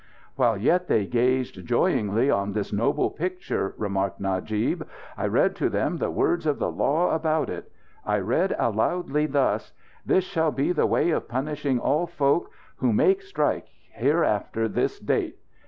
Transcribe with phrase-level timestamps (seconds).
[0.35, 4.81] "_"While yet they gazed joyingly on this noble picture," remarked Najib,
[5.15, 7.71] "I read to them the words of the law about it.
[8.03, 13.21] I read aloudly, thus: 'This shall be the way of punishing all folk who make
[13.21, 15.37] strike hereafter this date.'